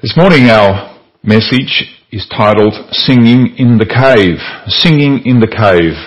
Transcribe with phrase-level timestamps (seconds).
[0.00, 4.38] This morning our message is titled Singing in the Cave.
[4.70, 5.98] Singing in the Cave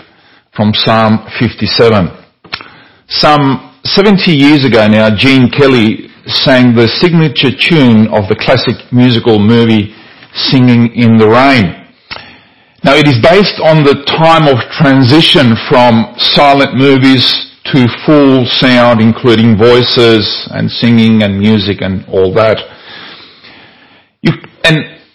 [0.56, 2.08] from Psalm 57.
[3.10, 9.44] Some 70 years ago now, Gene Kelly sang the signature tune of the classic musical
[9.44, 9.92] movie
[10.40, 11.76] Singing in the Rain.
[12.88, 17.28] Now it is based on the time of transition from silent movies
[17.76, 22.81] to full sound including voices and singing and music and all that.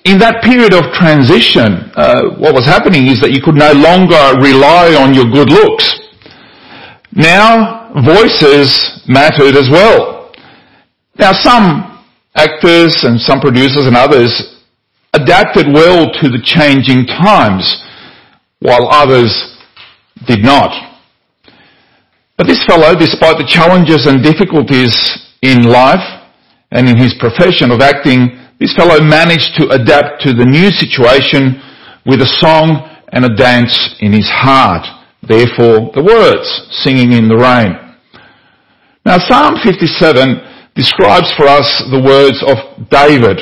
[0.07, 4.39] In that period of transition, uh, what was happening is that you could no longer
[4.39, 5.83] rely on your good looks.
[7.11, 10.31] Now, voices mattered as well.
[11.19, 11.99] Now, some
[12.37, 14.31] actors and some producers and others
[15.13, 17.67] adapted well to the changing times,
[18.61, 19.35] while others
[20.25, 20.71] did not.
[22.39, 24.95] But this fellow, despite the challenges and difficulties
[25.43, 26.23] in life
[26.71, 31.61] and in his profession of acting, this fellow managed to adapt to the new situation
[32.07, 34.87] with a song and a dance in his heart.
[35.23, 36.47] Therefore, the words,
[36.83, 37.77] singing in the rain.
[39.05, 43.39] Now Psalm 57 describes for us the words of David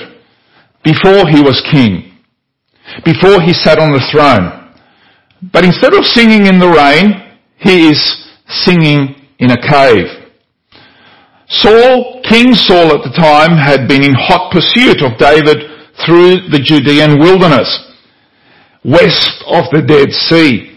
[0.83, 2.13] before he was king,
[3.05, 4.75] before he sat on the throne.
[5.53, 8.01] But instead of singing in the rain, he is
[8.49, 10.24] singing in a cave.
[11.61, 15.71] Saul, King Saul at the time, had been in hot pursuit of David
[16.03, 17.71] through the Judean wilderness,
[18.83, 20.75] west of the Dead Sea.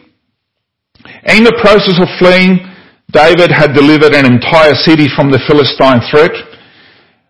[1.26, 2.62] In the process of fleeing,
[3.12, 6.36] David had delivered an entire city from the Philistine threat,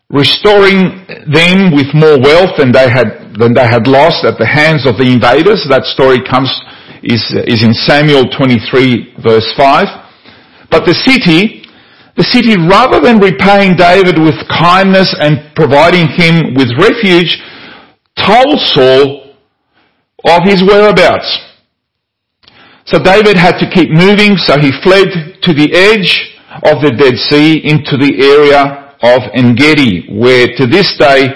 [0.10, 4.84] restoring them with more wealth than they had, than they had lost at the hands
[4.84, 5.64] of the invaders.
[5.70, 6.52] That story comes,
[7.04, 10.68] is, is in Samuel 23 verse 5.
[10.70, 11.57] But the city
[12.18, 17.38] the city, rather than repaying David with kindness and providing him with refuge,
[18.18, 19.36] told Saul
[20.26, 21.30] of his whereabouts.
[22.86, 26.34] So David had to keep moving, so he fled to the edge
[26.64, 31.28] of the Dead Sea into the area of Engedi, where to this day,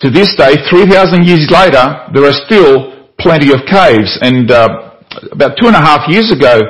[0.00, 4.18] to this day, 3,000 years later, there are still plenty of caves.
[4.20, 5.00] And uh,
[5.32, 6.60] about two and a half years ago,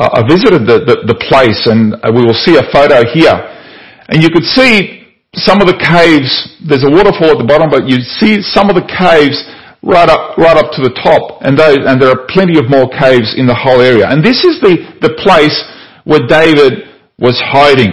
[0.00, 3.36] uh, I visited the, the, the place and uh, we will see a photo here.
[4.08, 5.04] And you could see
[5.36, 8.80] some of the caves, there's a waterfall at the bottom, but you see some of
[8.80, 9.36] the caves
[9.84, 11.44] right up, right up to the top.
[11.44, 14.08] And, those, and there are plenty of more caves in the whole area.
[14.08, 15.54] And this is the, the place
[16.08, 16.88] where David
[17.20, 17.92] was hiding.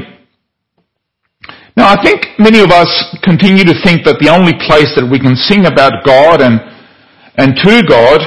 [1.76, 2.90] Now I think many of us
[3.22, 6.64] continue to think that the only place that we can sing about God and,
[7.36, 8.24] and to God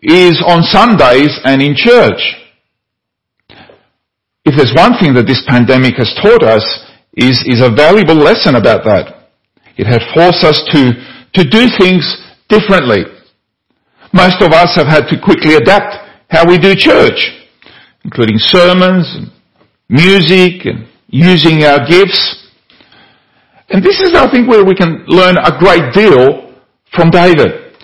[0.00, 2.41] is on Sundays and in church.
[4.44, 6.66] If there's one thing that this pandemic has taught us
[7.14, 9.30] is, is a valuable lesson about that.
[9.76, 10.92] It has forced us to,
[11.38, 12.02] to do things
[12.48, 13.06] differently.
[14.12, 15.94] Most of us have had to quickly adapt
[16.28, 17.30] how we do church,
[18.04, 19.30] including sermons and
[19.88, 22.50] music and using our gifts.
[23.70, 26.52] And this is, I think, where we can learn a great deal
[26.92, 27.78] from David.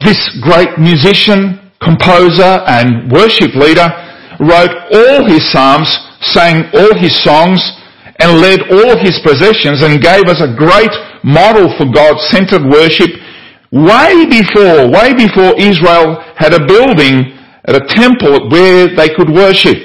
[0.00, 4.01] This great musician, composer and worship leader
[4.42, 5.88] wrote all his psalms,
[6.20, 7.62] sang all his songs,
[8.18, 10.92] and led all his possessions and gave us a great
[11.22, 13.10] model for God-centered worship
[13.70, 19.78] way before, way before Israel had a building at a temple where they could worship.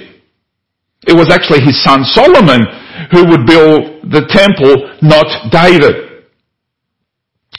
[1.08, 2.66] It was actually his son Solomon
[3.12, 6.26] who would build the temple, not David.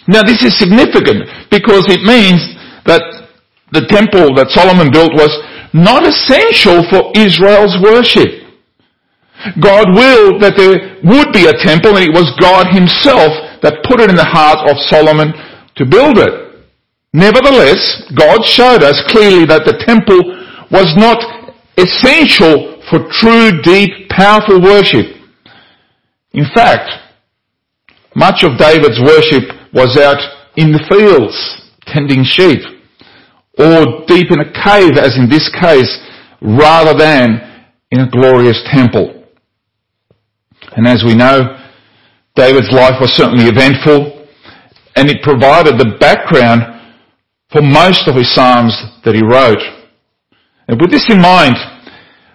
[0.06, 2.40] Now this is significant because it means
[2.84, 3.02] that
[3.72, 5.32] the temple that Solomon built was
[5.72, 8.48] not essential for Israel's worship.
[9.60, 13.30] God willed that there would be a temple and it was God himself
[13.62, 15.32] that put it in the heart of Solomon
[15.76, 16.66] to build it.
[17.12, 20.18] Nevertheless, God showed us clearly that the temple
[20.70, 21.22] was not
[21.78, 25.06] essential for true, deep, powerful worship.
[26.32, 26.90] In fact,
[28.14, 30.18] much of David's worship was out
[30.56, 31.36] in the fields,
[31.86, 32.77] tending sheep
[33.58, 35.98] or deep in a cave as in this case
[36.40, 39.24] rather than in a glorious temple.
[40.76, 41.58] And as we know,
[42.34, 44.26] David's life was certainly eventful
[44.94, 46.62] and it provided the background
[47.50, 49.62] for most of his psalms that he wrote.
[50.68, 51.56] And with this in mind,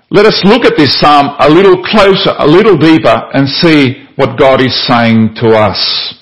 [0.10, 4.38] let us look at this psalm a little closer, a little deeper and see what
[4.38, 6.16] God is saying to us.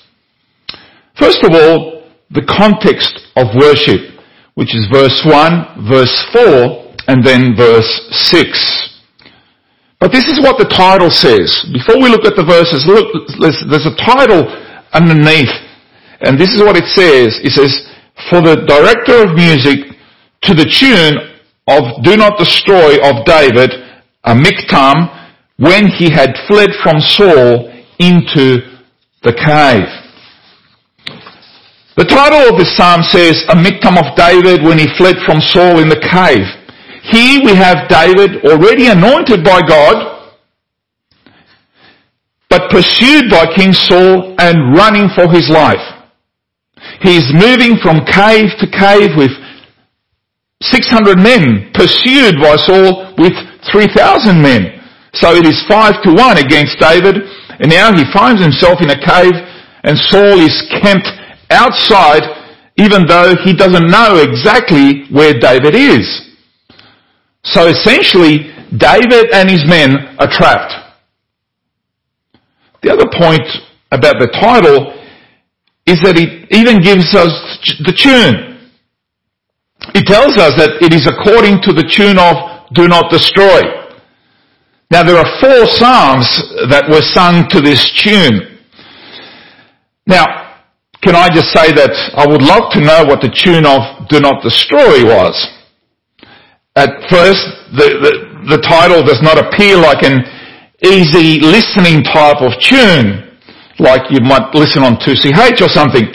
[1.18, 4.11] First of all, the context of worship
[4.54, 8.92] which is verse 1, verse 4, and then verse 6.
[9.98, 11.64] But this is what the title says.
[11.72, 13.06] Before we look at the verses, look,
[13.40, 14.50] there's, there's a title
[14.92, 15.52] underneath.
[16.20, 17.38] And this is what it says.
[17.42, 17.86] It says,
[18.28, 19.96] for the director of music
[20.42, 21.18] to the tune
[21.66, 23.70] of Do Not Destroy of David,
[24.24, 25.22] a miktam,
[25.56, 28.58] when he had fled from Saul into
[29.22, 30.01] the cave.
[31.94, 35.76] The title of this psalm says, a miktam of David when he fled from Saul
[35.76, 36.48] in the cave.
[37.04, 40.32] Here we have David already anointed by God,
[42.48, 45.84] but pursued by King Saul and running for his life.
[47.04, 49.36] He's moving from cave to cave with
[50.62, 53.36] 600 men, pursued by Saul with
[53.70, 54.80] 3,000 men.
[55.12, 57.20] So it is five to one against David,
[57.60, 59.36] and now he finds himself in a cave,
[59.84, 61.10] and Saul is camped
[61.52, 62.22] outside,
[62.76, 66.32] even though he doesn't know exactly where David is.
[67.44, 70.72] So essentially, David and his men are trapped.
[72.82, 73.46] The other point
[73.90, 74.98] about the title
[75.86, 77.30] is that it even gives us
[77.84, 78.58] the tune.
[79.94, 83.60] It tells us that it is according to the tune of Do Not Destroy.
[84.90, 86.28] Now there are four psalms
[86.70, 88.58] that were sung to this tune.
[90.06, 90.51] Now,
[91.02, 94.20] can I just say that I would love to know what the tune of Do
[94.20, 95.34] Not Destroy was.
[96.78, 97.42] At first,
[97.74, 100.22] the, the, the title does not appear like an
[100.80, 103.34] easy listening type of tune
[103.82, 106.06] like you might listen on 2CH or something.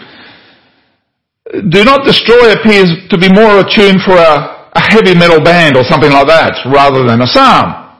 [1.67, 5.75] Do Not Destroy appears to be more a tune for a, a heavy metal band
[5.75, 7.99] or something like that, rather than a psalm.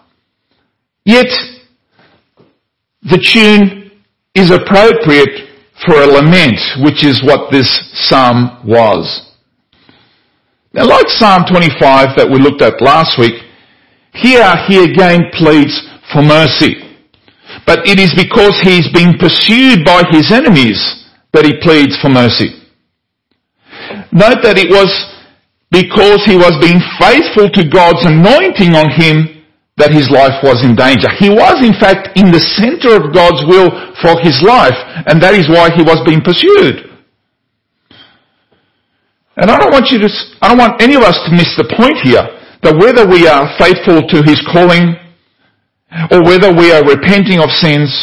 [1.04, 1.28] Yet,
[3.04, 3.92] the tune
[4.34, 5.47] is appropriate
[5.85, 9.06] for a lament, which is what this psalm was.
[10.74, 13.33] Now, like Psalm 25 that we looked at last week,
[14.13, 15.74] here he again pleads
[16.13, 16.81] for mercy.
[17.65, 20.79] But it is because he's being pursued by his enemies
[21.33, 22.53] that he pleads for mercy.
[24.12, 24.89] Note that it was
[25.71, 29.37] because he was being faithful to God's anointing on him
[29.77, 31.06] that his life was in danger.
[31.21, 33.69] He was in fact in the center of God's will
[34.01, 34.75] for his life
[35.06, 36.89] and that is why he was being pursued.
[39.38, 40.09] And I don't want you to,
[40.41, 42.25] I don't want any of us to miss the point here
[42.65, 44.97] that whether we are faithful to his calling
[46.09, 47.94] or whether we are repenting of sins,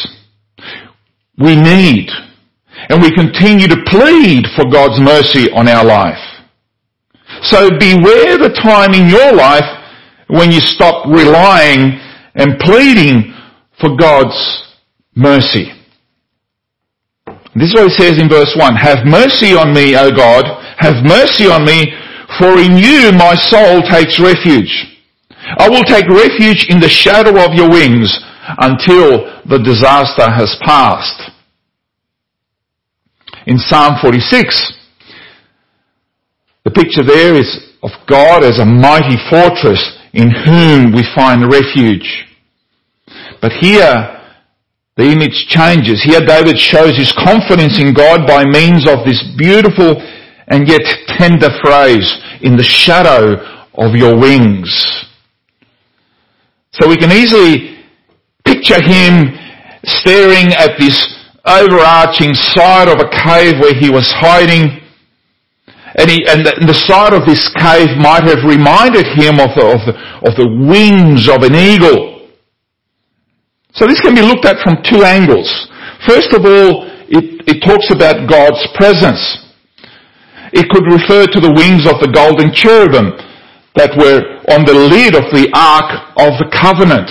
[1.37, 2.07] we need
[2.89, 6.23] and we continue to plead for God's mercy on our life.
[7.43, 9.67] So beware the time in your life
[10.29, 12.01] when you stop relying
[12.35, 13.35] and pleading
[13.81, 14.37] for God's
[15.15, 15.73] mercy.
[17.55, 18.77] This is what it says in verse 1.
[18.77, 20.45] Have mercy on me, O God.
[20.79, 21.95] Have mercy on me,
[22.39, 24.99] for in you my soul takes refuge.
[25.59, 28.11] I will take refuge in the shadow of your wings
[28.59, 31.31] until the disaster has passed.
[33.47, 34.73] In Psalm 46,
[36.65, 42.27] the picture there is of God as a mighty fortress in whom we find refuge.
[43.41, 44.23] But here,
[44.97, 46.03] the image changes.
[46.03, 50.01] Here David shows his confidence in God by means of this beautiful
[50.47, 50.83] and yet
[51.19, 52.07] tender phrase,
[52.43, 53.37] in the shadow
[53.75, 54.71] of your wings.
[56.73, 57.79] So we can easily
[58.45, 59.33] picture him
[59.85, 61.01] staring at this
[61.47, 64.84] overarching side of a cave where he was hiding.
[65.95, 69.55] And, he, and, the, and the side of this cave might have reminded him of
[69.55, 69.95] the, of, the,
[70.27, 72.27] of the wings of an eagle.
[73.79, 75.47] So this can be looked at from two angles.
[76.07, 79.23] First of all, it, it talks about God's presence.
[80.51, 83.15] It could refer to the wings of the golden cherubim
[83.75, 84.23] that were
[84.55, 87.11] on the lid of the Ark of the Covenant.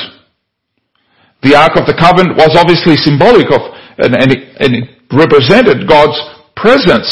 [1.44, 3.60] The Ark of the Covenant was obviously symbolic of,
[4.00, 6.16] and, and, it, and it represented God's
[6.56, 7.12] presence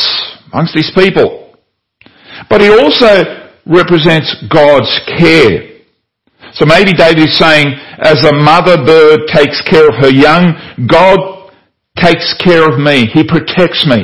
[0.52, 1.41] amongst these people.
[2.50, 5.72] But it also represents God's care.
[6.54, 7.68] So maybe David is saying,
[8.00, 10.54] as a mother bird takes care of her young,
[10.88, 11.52] God
[11.98, 13.06] takes care of me.
[13.08, 14.04] He protects me.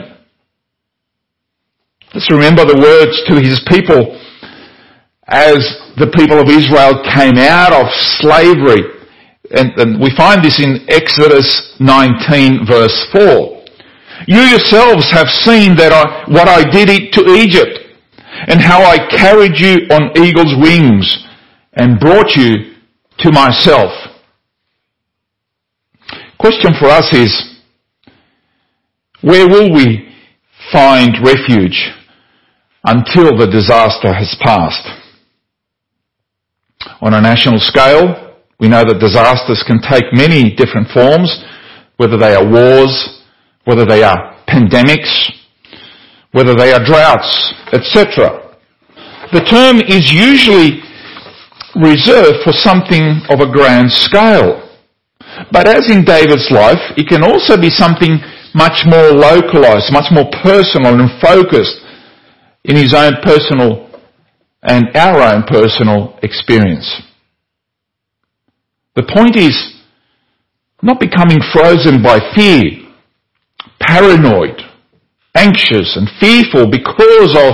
[2.13, 4.15] Let's remember the words to his people
[5.27, 5.59] as
[5.97, 7.91] the people of Israel came out of
[8.21, 8.95] slavery.
[9.51, 13.63] And, and, we find this in Exodus 19 verse 4.
[14.27, 17.86] You yourselves have seen that I, what I did to Egypt
[18.47, 21.25] and how I carried you on eagle's wings
[21.73, 22.75] and brought you
[23.19, 23.91] to myself.
[26.39, 27.59] Question for us is,
[29.21, 30.13] where will we
[30.71, 31.91] find refuge
[32.83, 34.87] until the disaster has passed?
[37.01, 41.43] On a national scale, we know that disasters can take many different forms,
[41.97, 43.23] whether they are wars,
[43.65, 45.31] whether they are pandemics,
[46.37, 47.33] whether they are droughts,
[47.73, 48.53] etc.
[49.33, 50.85] The term is usually
[51.73, 54.69] reserved for something of a grand scale.
[55.51, 58.21] But as in David's life, it can also be something
[58.53, 61.81] much more localized, much more personal and focused
[62.65, 63.89] in his own personal
[64.61, 67.01] and our own personal experience.
[68.95, 69.57] The point is
[70.83, 72.61] not becoming frozen by fear,
[73.79, 74.66] paranoid,
[75.37, 77.53] anxious and fearful because of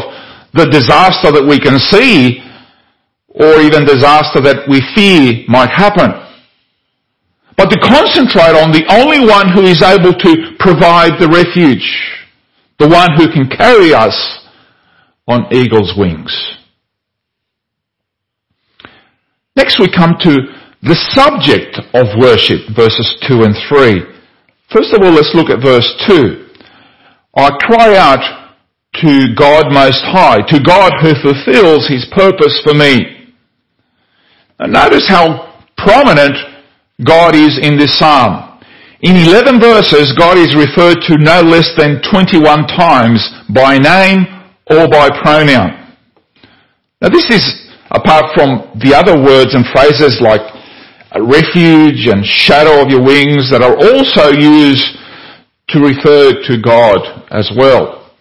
[0.54, 2.40] the disaster that we can see
[3.28, 6.14] or even disaster that we fear might happen.
[7.58, 11.86] But to concentrate on the only one who is able to provide the refuge,
[12.80, 14.16] the one who can carry us
[15.28, 16.34] on eagle's wings.
[19.56, 20.34] Next we come to
[20.82, 24.02] the subject of worship, verses 2 and 3.
[24.72, 26.50] First of all, let's look at verse 2.
[27.36, 28.44] I cry out
[29.02, 33.34] to God Most High, to God who fulfills His purpose for me.
[34.60, 36.38] And notice how prominent
[37.04, 38.62] God is in this psalm.
[39.02, 44.26] In 11 verses, God is referred to no less than 21 times by name
[44.70, 45.98] or by pronoun.
[47.02, 47.44] Now this is
[47.92, 50.40] apart from the other words and phrases like
[51.20, 54.86] refuge and shadow of your wings that are also used
[55.70, 57.00] to refer to God
[57.32, 58.12] as well.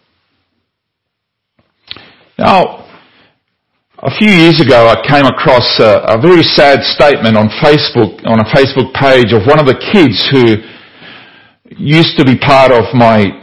[2.39, 2.89] Now,
[3.99, 8.41] a few years ago I came across a, a very sad statement on Facebook, on
[8.41, 10.59] a Facebook page of one of the kids who
[11.79, 13.43] used to be part of my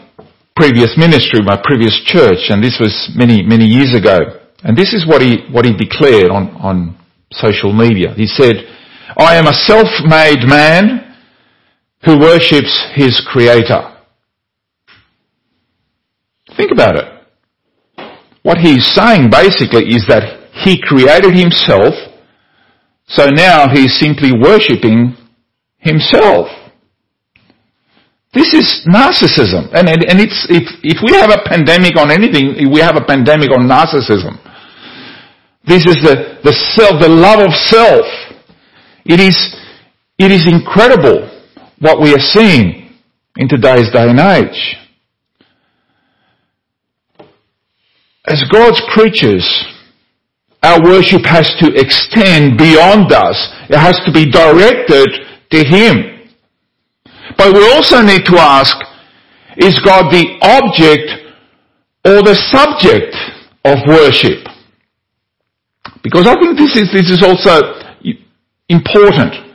[0.55, 4.19] previous ministry, my previous church, and this was many, many years ago.
[4.63, 6.99] And this is what he, what he declared on, on
[7.31, 8.13] social media.
[8.13, 8.67] He said,
[9.17, 11.08] I am a self-made man
[12.05, 13.95] who worships his creator.
[16.55, 17.05] Think about it.
[18.43, 21.93] What he's saying basically is that he created himself,
[23.07, 25.15] so now he's simply worshipping
[25.77, 26.47] himself.
[28.33, 29.73] This is narcissism.
[29.73, 33.03] And, and, and it's, if, if we have a pandemic on anything, we have a
[33.03, 34.37] pandemic on narcissism.
[35.65, 38.05] This is the, the self, the love of self.
[39.05, 39.35] It is,
[40.17, 41.38] it is incredible
[41.79, 42.93] what we are seeing
[43.37, 44.75] in today's day and age.
[48.27, 49.47] As God's creatures,
[50.61, 53.49] our worship has to extend beyond us.
[53.69, 55.07] It has to be directed
[55.51, 56.29] to Him.
[57.37, 58.75] But we also need to ask,
[59.57, 61.09] is God the object
[62.05, 63.15] or the subject
[63.63, 64.45] of worship?
[66.03, 67.79] Because I think this is, this is also
[68.67, 69.48] important.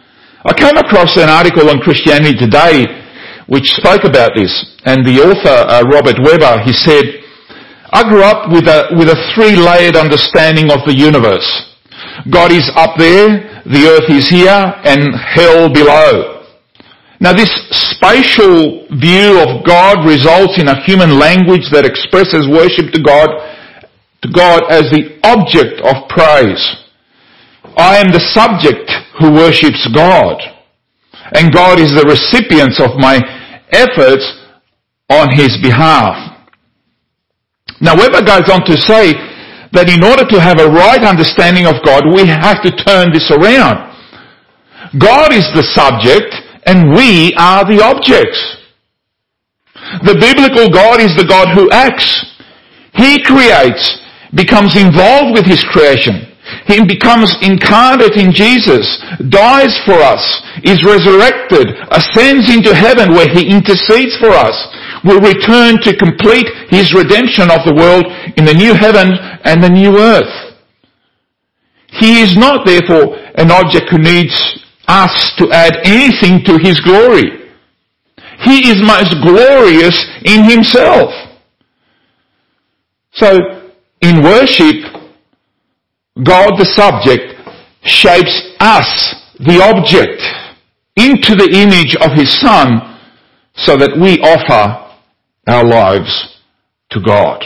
[0.45, 2.85] I came across an article on Christianity Today
[3.49, 4.53] which spoke about this,
[4.85, 7.25] and the author, uh, Robert Webber, he said,
[7.93, 11.49] I grew up with a, with a three-layered understanding of the universe.
[12.29, 14.53] God is up there, the earth is here,
[14.85, 16.45] and hell below.
[17.21, 23.01] Now this spatial view of God results in a human language that expresses worship to
[23.01, 23.33] God,
[24.25, 26.61] to God as the object of praise.
[27.77, 30.41] I am the subject who worships God.
[31.35, 33.19] And God is the recipient of my
[33.71, 34.25] efforts
[35.11, 36.35] on his behalf.
[37.81, 39.15] Now Webber goes on to say
[39.73, 43.31] that in order to have a right understanding of God, we have to turn this
[43.31, 43.93] around.
[44.99, 46.31] God is the subject
[46.67, 48.41] and we are the objects.
[50.07, 52.25] The biblical God is the God who acts.
[52.95, 53.99] He creates,
[54.35, 56.34] becomes involved with His creation.
[56.67, 58.87] He becomes incarnate in Jesus,
[59.29, 60.23] dies for us,
[60.65, 64.57] is resurrected, ascends into heaven where He intercedes for us,
[65.05, 68.07] will return to complete His redemption of the world
[68.37, 69.13] in the new heaven
[69.45, 70.55] and the new earth.
[72.01, 74.35] He is not therefore an object who needs
[74.89, 77.45] us to add anything to His glory.
[78.43, 79.95] He is most glorious
[80.25, 81.13] in Himself.
[83.13, 83.71] So,
[84.01, 85.04] in worship,
[86.23, 87.35] God the subject
[87.83, 90.23] shapes us, the object,
[90.97, 93.01] into the image of His Son
[93.57, 94.95] so that we offer
[95.47, 96.39] our lives
[96.91, 97.43] to God.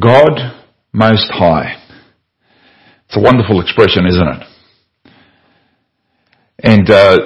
[0.00, 0.62] God
[0.92, 1.82] Most High.
[3.06, 4.42] It's a wonderful expression, isn't it?
[6.64, 7.18] And uh,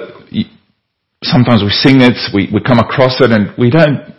[1.23, 4.13] sometimes we sing it, we, we come across it, and we don't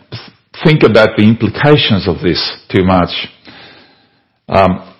[0.63, 2.39] think about the implications of this
[2.71, 3.11] too much.
[4.47, 4.95] Um,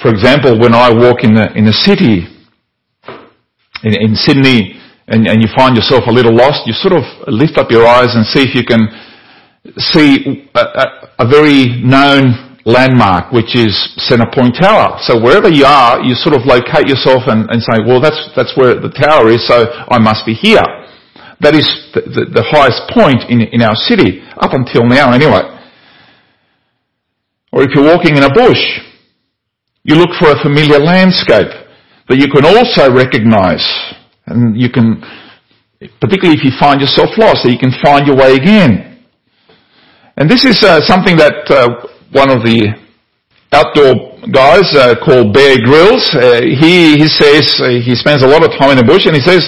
[0.00, 2.26] for example, when I walk in the in the city,
[3.82, 7.58] in, in Sydney, and, and you find yourself a little lost, you sort of lift
[7.58, 8.88] up your eyes and see if you can
[9.78, 10.86] see a, a,
[11.20, 14.98] a very known landmark, which is Centrepoint Tower.
[15.02, 18.56] So wherever you are, you sort of locate yourself and, and say, well, that's, that's
[18.56, 20.62] where the tower is, so I must be here.
[21.40, 25.42] That is the, the, the highest point in, in our city, up until now anyway.
[27.52, 28.60] Or if you're walking in a bush,
[29.84, 31.50] you look for a familiar landscape
[32.08, 33.64] that you can also recognize.
[34.26, 35.02] And you can,
[36.00, 39.04] particularly if you find yourself lost, that you can find your way again.
[40.16, 42.76] And this is uh, something that uh, one of the
[43.52, 48.44] outdoor guys uh, called Bear Grylls, uh, he, he says, uh, he spends a lot
[48.44, 49.44] of time in the bush and he says,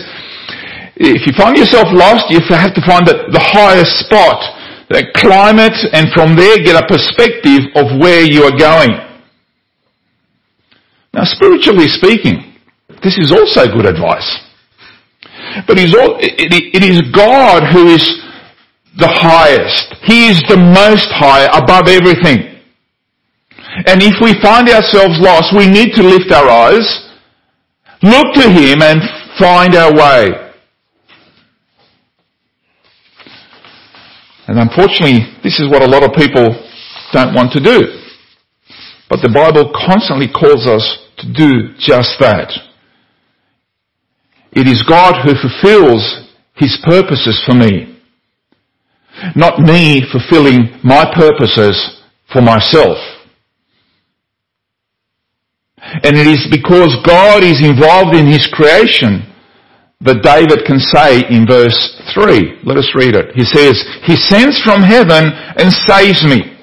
[0.96, 4.38] if you find yourself lost, you have to find the, the highest spot,
[4.88, 8.94] the climate, and from there get a perspective of where you are going.
[11.12, 12.54] Now spiritually speaking,
[13.02, 14.26] this is also good advice.
[15.66, 18.02] But it, it is God who is
[18.98, 19.94] the highest.
[20.02, 22.54] He is the most high above everything.
[23.86, 26.86] And if we find ourselves lost, we need to lift our eyes,
[28.02, 29.02] look to Him and
[29.38, 30.43] find our way.
[34.46, 36.52] And unfortunately, this is what a lot of people
[37.12, 37.80] don't want to do.
[39.08, 42.52] But the Bible constantly calls us to do just that.
[44.52, 47.98] It is God who fulfills His purposes for me.
[49.34, 52.98] Not me fulfilling my purposes for myself.
[55.78, 59.33] And it is because God is involved in His creation
[60.00, 61.76] that David can say in verse
[62.12, 63.32] 3, let us read it.
[63.34, 66.58] He says, He sends from heaven and saves me,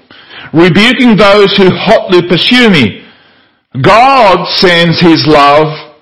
[0.53, 3.07] rebuking those who hotly pursue me.
[3.81, 5.95] God sends His love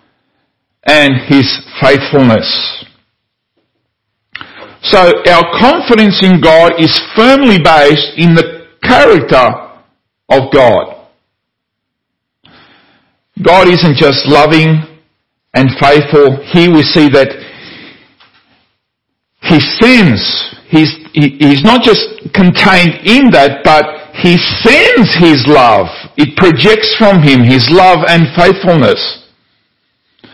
[0.84, 1.48] and His
[1.80, 2.48] faithfulness.
[4.82, 9.70] So our confidence in God is firmly based in the character
[10.30, 10.96] of God.
[13.42, 14.89] God isn't just loving
[15.54, 16.38] and faithful.
[16.52, 17.30] Here we see that
[19.42, 20.22] He sends.
[20.70, 22.02] He's, he, he's not just
[22.34, 23.86] contained in that, but
[24.22, 25.88] He sends His love.
[26.18, 29.02] It projects from Him His love and faithfulness.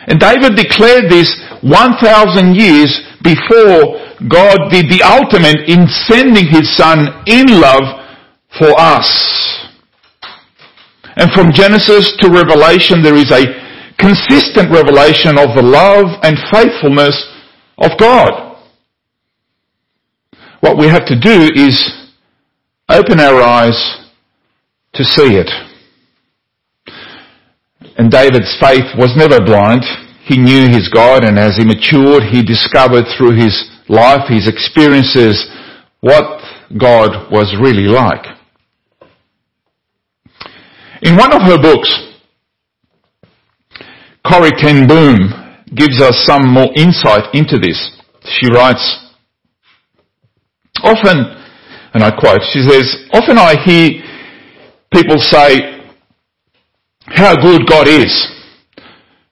[0.07, 2.91] And David declared this 1,000 years
[3.23, 3.97] before
[4.29, 8.05] God did the ultimate in sending His Son in love
[8.59, 9.09] for us.
[11.15, 13.64] And from Genesis to Revelation, there is a
[13.97, 17.15] consistent revelation of the love and faithfulness
[17.77, 18.57] of God.
[20.59, 21.77] What we have to do is
[22.89, 23.77] open our eyes
[24.93, 25.49] to see it.
[27.97, 29.83] And David's faith was never blind.
[30.23, 35.47] He knew his God and as he matured, he discovered through his life, his experiences,
[36.01, 36.41] what
[36.77, 38.25] God was really like.
[41.01, 42.14] In one of her books,
[44.27, 45.29] Corrie ten Boom
[45.73, 47.77] gives us some more insight into this.
[48.23, 48.83] She writes,
[50.83, 51.17] often,
[51.93, 54.01] and I quote, she says, often I hear
[54.91, 55.81] people say
[57.07, 58.11] how good God is.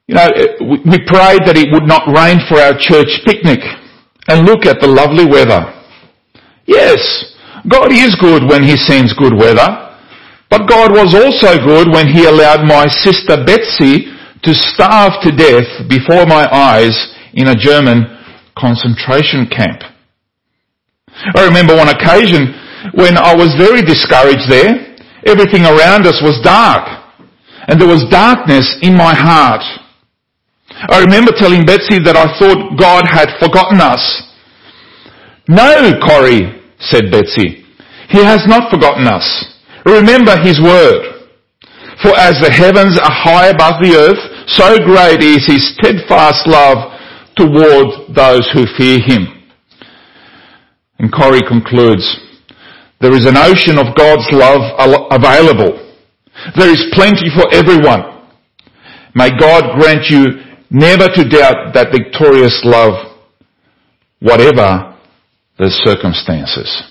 [0.06, 0.28] You know,
[0.60, 3.60] we prayed that it would not rain for our church picnic
[4.28, 5.64] and look at the lovely weather.
[6.66, 7.00] Yes,
[7.68, 9.80] God is good when He sends good weather.
[10.50, 14.13] But God was also good when He allowed my sister Betsy
[14.44, 16.94] to starve to death before my eyes
[17.32, 18.04] in a German
[18.56, 19.82] concentration camp.
[21.34, 22.52] I remember one occasion
[22.92, 24.96] when I was very discouraged there.
[25.26, 26.84] Everything around us was dark.
[27.66, 29.64] And there was darkness in my heart.
[30.68, 34.02] I remember telling Betsy that I thought God had forgotten us.
[35.48, 37.64] No, Corrie, said Betsy.
[38.10, 39.24] He has not forgotten us.
[39.86, 41.14] Remember his word.
[42.02, 46.92] For as the heavens are high above the earth, so great is his steadfast love
[47.36, 49.26] toward those who fear him.
[50.98, 52.20] And Corrie concludes,
[53.00, 54.62] there is an ocean of God's love
[55.10, 55.80] available.
[56.56, 58.26] There is plenty for everyone.
[59.14, 60.24] May God grant you
[60.70, 63.16] never to doubt that victorious love,
[64.20, 64.96] whatever
[65.58, 66.82] the circumstances.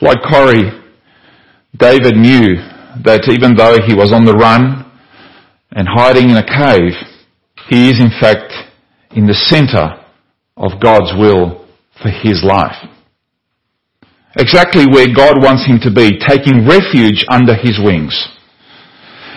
[0.00, 0.70] Like Corrie,
[1.76, 2.56] David knew
[3.04, 4.84] that even though he was on the run
[5.72, 6.94] and hiding in a cave,
[7.68, 8.52] he is in fact
[9.12, 10.04] in the center
[10.56, 11.66] of God's will
[12.02, 12.76] for his life.
[14.36, 18.14] Exactly where God wants him to be, taking refuge under his wings.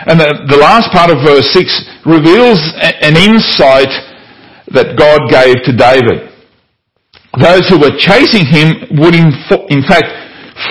[0.06, 3.91] And the, the last part of verse 6 reveals an insight
[4.74, 6.34] that God gave to David.
[7.38, 9.32] Those who were chasing him would in,
[9.69, 10.20] in fact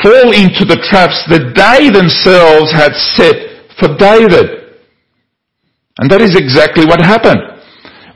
[0.02, 3.36] fall into the traps that they themselves had set
[3.78, 4.80] for David.
[5.98, 7.40] And that is exactly what happened.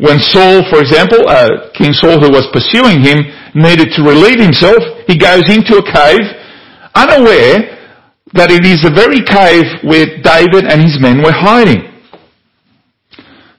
[0.01, 3.23] When Saul, for example, uh, King Saul who was pursuing him,
[3.55, 6.25] needed to relieve himself, he goes into a cave,
[6.95, 7.75] unaware
[8.35, 11.87] that it is the very cave where David and his men were hiding.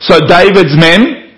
[0.03, 1.31] So David's men,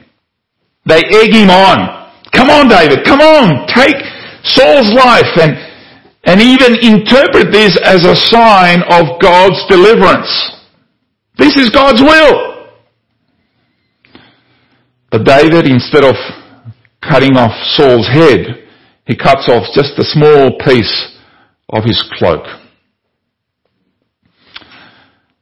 [0.85, 2.09] they egg him on.
[2.33, 3.95] Come on, David, come on, take
[4.43, 5.66] Saul's life and,
[6.27, 10.27] and even interpret this as a sign of God's deliverance.
[11.37, 12.67] This is God's will.
[15.09, 16.15] But David, instead of
[17.01, 18.67] cutting off Saul's head,
[19.05, 21.17] he cuts off just a small piece
[21.69, 22.43] of his cloak.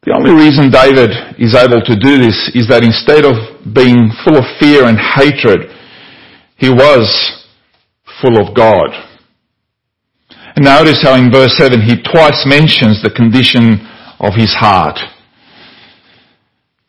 [0.03, 3.33] The only reason David is able to do this is that instead of
[3.73, 5.71] being full of fear and hatred,
[6.57, 7.09] he was
[8.21, 9.14] full of God.
[10.57, 13.85] Notice how in verse 7 he twice mentions the condition
[14.19, 14.97] of his heart.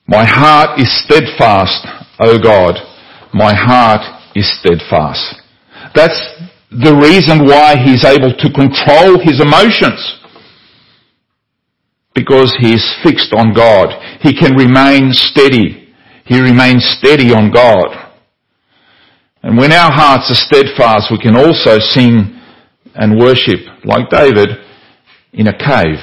[0.06, 1.84] My heart is steadfast,
[2.20, 2.78] O God.
[3.34, 4.02] My heart
[4.36, 5.42] is steadfast.
[5.94, 6.18] That's
[6.70, 9.98] the reason why he's able to control his emotions
[12.14, 13.90] because he is fixed on God.
[14.20, 15.92] He can remain steady.
[16.24, 18.14] He remains steady on God.
[19.42, 22.35] And when our hearts are steadfast, we can also sing
[22.96, 24.48] and worship, like David,
[25.32, 26.00] in a cave.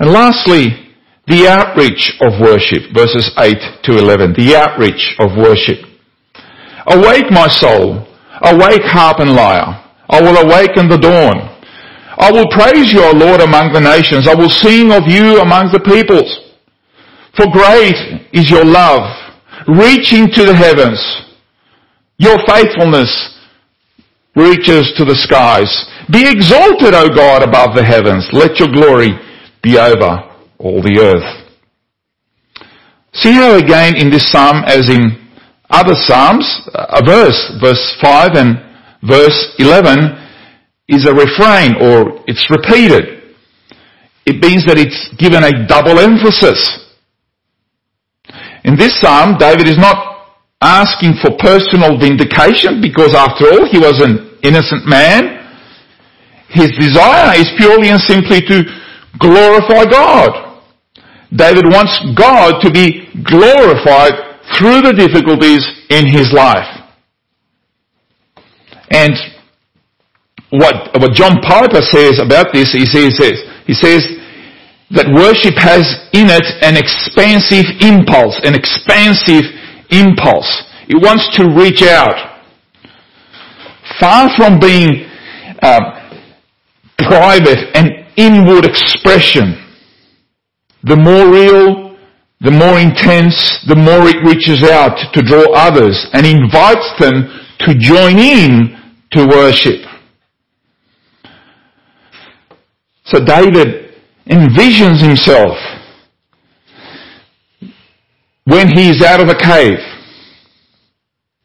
[0.00, 0.92] And lastly,
[1.26, 4.34] the outreach of worship, verses 8 to 11.
[4.36, 5.78] The outreach of worship.
[6.86, 8.06] Awake my soul.
[8.42, 9.80] Awake harp and lyre.
[10.10, 11.50] I will awaken the dawn.
[12.18, 14.28] I will praise you, O Lord, among the nations.
[14.28, 16.28] I will sing of you among the peoples.
[17.36, 17.96] For great
[18.32, 19.08] is your love,
[19.66, 21.00] reaching to the heavens.
[22.18, 23.33] Your faithfulness
[24.36, 25.70] reaches to the skies.
[26.10, 28.28] Be exalted, O God, above the heavens.
[28.32, 29.10] Let your glory
[29.62, 31.44] be over all the earth.
[33.14, 35.30] See how again in this psalm, as in
[35.70, 38.58] other psalms, a verse, verse 5 and
[39.02, 40.20] verse 11,
[40.88, 43.34] is a refrain or it's repeated.
[44.26, 46.80] It means that it's given a double emphasis.
[48.64, 50.13] In this psalm, David is not
[50.64, 55.44] asking for personal vindication because after all, he was an innocent man.
[56.48, 58.64] His desire is purely and simply to
[59.20, 60.62] glorify God.
[61.36, 66.68] David wants God to be glorified through the difficulties in his life.
[68.90, 69.12] And
[70.50, 73.18] what, what John Piper says about this, he says,
[73.66, 74.06] he says
[74.94, 75.82] that worship has
[76.14, 79.50] in it an expansive impulse, an expansive
[79.90, 80.64] impulse.
[80.88, 82.42] It wants to reach out.
[84.00, 85.06] Far from being
[85.62, 86.10] uh,
[86.98, 89.60] private and inward expression,
[90.82, 91.96] the more real,
[92.40, 97.28] the more intense, the more it reaches out to draw others and invites them
[97.60, 98.76] to join in
[99.12, 99.80] to worship.
[103.06, 103.94] So David
[104.26, 105.56] envisions himself
[108.44, 109.78] when he's out of a cave,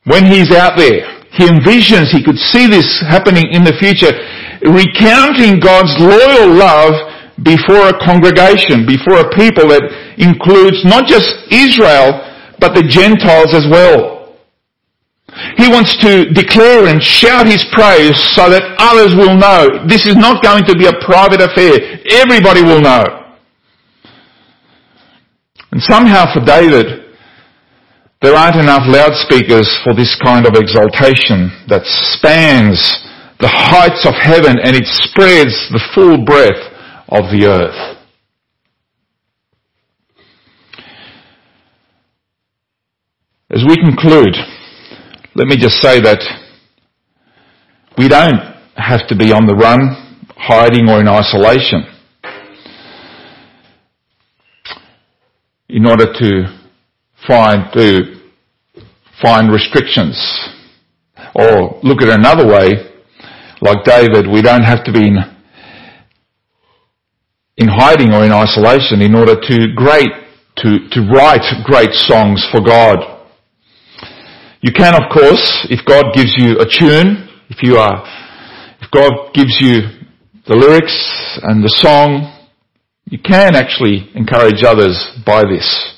[0.05, 1.19] when he's out there.
[1.31, 4.11] He envisions, he could see this happening in the future,
[4.65, 6.93] recounting God's loyal love
[7.43, 9.85] before a congregation, before a people that
[10.17, 12.25] includes not just Israel,
[12.59, 14.35] but the Gentiles as well.
[15.55, 19.85] He wants to declare and shout his praise so that others will know.
[19.87, 22.01] This is not going to be a private affair.
[22.09, 23.18] Everybody will know.
[25.71, 27.15] And somehow for David,
[28.21, 32.75] there aren't enough loudspeakers for this kind of exaltation that spans
[33.39, 36.59] the heights of heaven and it spreads the full breadth
[37.07, 37.97] of the earth.
[43.51, 44.35] As we conclude,
[45.35, 46.21] let me just say that
[47.97, 48.41] we don't
[48.75, 51.98] have to be on the run, hiding or in isolation
[55.69, 56.59] in order to
[57.27, 58.19] find, to
[59.21, 60.17] find restrictions.
[61.35, 62.89] Or look at another way,
[63.61, 65.17] like David, we don't have to be in,
[67.57, 70.09] in hiding or in isolation in order to great,
[70.57, 73.17] to, to write great songs for God.
[74.61, 78.03] You can, of course, if God gives you a tune, if you are,
[78.81, 79.81] if God gives you
[80.47, 82.38] the lyrics and the song,
[83.09, 84.95] you can actually encourage others
[85.25, 85.95] by this.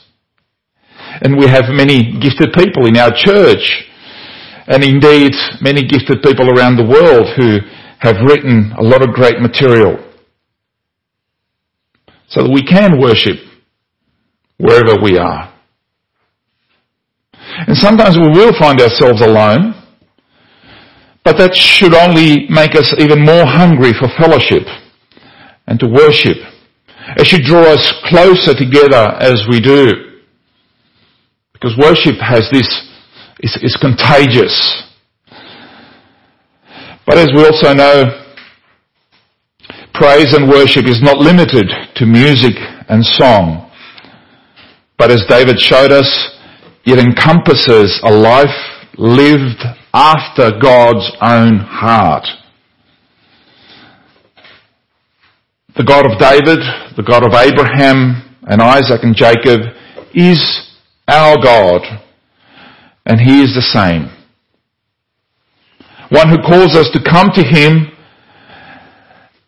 [1.22, 3.84] And we have many gifted people in our church
[4.68, 7.60] and indeed many gifted people around the world who
[8.00, 9.98] have written a lot of great material
[12.30, 13.38] so that we can worship
[14.58, 15.54] wherever we are.
[17.68, 19.76] And sometimes we will find ourselves alone,
[21.26, 24.64] but that should only make us even more hungry for fellowship
[25.68, 26.38] and to worship.
[27.18, 30.20] It should draw us closer together as we do.
[31.54, 32.68] Because worship has this,
[33.40, 34.84] is, is contagious.
[37.06, 38.24] But as we also know,
[39.94, 42.54] praise and worship is not limited to music
[42.90, 43.72] and song.
[44.98, 46.08] But as David showed us,
[46.86, 48.50] it encompasses a life
[48.98, 52.26] lived after God's own heart.
[55.78, 56.60] The God of David,
[56.98, 59.62] the God of Abraham and Isaac and Jacob
[60.14, 60.68] is
[61.08, 61.82] our God
[63.06, 64.12] and He is the same.
[66.10, 67.88] One who calls us to come to Him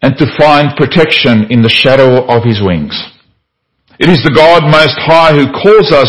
[0.01, 2.95] and to find protection in the shadow of His wings.
[3.99, 6.07] It is the God Most High who calls us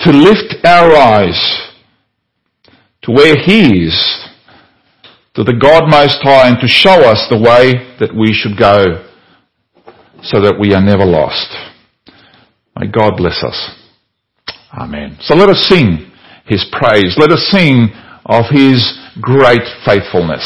[0.00, 1.38] to lift our eyes
[3.02, 4.28] to where He is,
[5.34, 9.13] to the God Most High and to show us the way that we should go
[10.24, 11.52] so that we are never lost.
[12.76, 13.70] May God bless us.
[14.72, 15.16] Amen.
[15.20, 16.10] So let us sing
[16.46, 17.14] His praise.
[17.18, 17.88] Let us sing
[18.26, 20.42] of His great faithfulness.